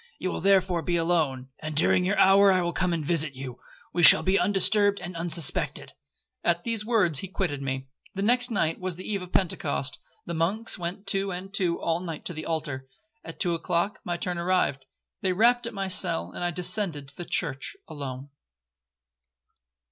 [0.17, 4.01] You will therefore be alone, and during your hour I will come and visit you,—we
[4.01, 5.93] shall be undisturbed and unsuspected.'
[6.43, 7.85] At these words he quitted me.
[8.15, 11.99] The next night was the eve of Pentecost, the monks went two and two all
[11.99, 14.85] night to the altar,—at two o'clock my turn arrived.
[15.21, 18.29] They rapped at my cell, and I descended to the church alone.'